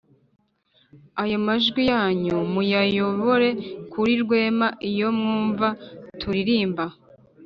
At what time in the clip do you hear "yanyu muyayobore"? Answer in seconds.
1.91-3.49